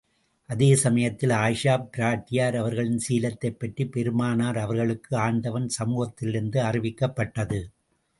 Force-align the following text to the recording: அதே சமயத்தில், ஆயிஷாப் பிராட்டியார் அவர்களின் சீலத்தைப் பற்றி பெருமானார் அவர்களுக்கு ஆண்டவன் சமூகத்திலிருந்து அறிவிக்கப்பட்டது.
அதே 0.47 0.75
சமயத்தில், 0.75 1.29
ஆயிஷாப் 1.29 1.89
பிராட்டியார் 1.97 2.55
அவர்களின் 2.55 2.99
சீலத்தைப் 3.09 3.59
பற்றி 3.59 3.85
பெருமானார் 3.87 4.57
அவர்களுக்கு 4.57 5.17
ஆண்டவன் 5.17 5.69
சமூகத்திலிருந்து 5.69 6.61
அறிவிக்கப்பட்டது. 6.61 7.63